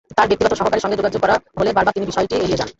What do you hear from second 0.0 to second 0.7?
তাঁর ব্যক্তিগত